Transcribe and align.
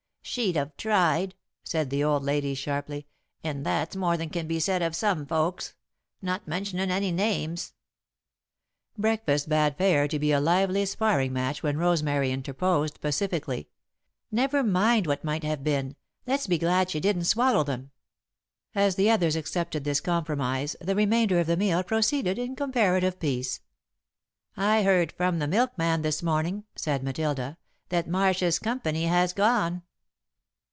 "She'd 0.23 0.55
have 0.55 0.77
tried," 0.77 1.35
said 1.63 1.89
the 1.89 2.05
old 2.05 2.23
lady, 2.23 2.53
sharply, 2.53 3.05
"and 3.43 3.65
that's 3.65 3.97
more 3.97 4.15
than 4.15 4.29
can 4.29 4.47
be 4.47 4.61
said 4.61 4.81
of 4.81 4.95
some 4.95 5.25
folks. 5.25 5.73
Not 6.21 6.47
mentionin' 6.47 6.89
any 6.89 7.11
names." 7.11 7.73
[Sidenote: 7.73 7.73
A 7.81 7.91
Bit 7.91 8.07
of 8.07 8.77
Gossip] 8.77 9.01
Breakfast 9.01 9.49
bade 9.49 9.77
fair 9.77 10.07
to 10.07 10.19
be 10.19 10.31
a 10.31 10.39
lively 10.39 10.85
sparring 10.85 11.33
match 11.33 11.61
when 11.63 11.77
Rosemary 11.77 12.31
interposed, 12.31 13.01
pacifically: 13.01 13.67
"Never 14.31 14.63
mind 14.63 15.05
what 15.05 15.25
might 15.25 15.43
have 15.43 15.65
been. 15.65 15.97
Let's 16.25 16.47
be 16.47 16.59
glad 16.59 16.91
she 16.91 17.01
didn't 17.01 17.25
swallow 17.25 17.65
them." 17.65 17.91
As 18.73 18.95
the 18.95 19.09
others 19.09 19.35
accepted 19.35 19.83
this 19.83 19.99
compromise, 19.99 20.77
the 20.79 20.95
remainder 20.95 21.39
of 21.41 21.47
the 21.47 21.57
meal 21.57 21.83
proceeded 21.83 22.37
in 22.39 22.55
comparative 22.55 23.19
peace. 23.19 23.59
"I 24.55 24.83
heard 24.83 25.11
from 25.11 25.39
the 25.39 25.47
milkman 25.47 26.03
this 26.03 26.23
morning," 26.23 26.63
said 26.77 27.03
Matilda, 27.03 27.57
"that 27.89 28.07
Marshs' 28.07 28.59
company 28.61 29.05
has 29.07 29.33
gone." 29.33 29.81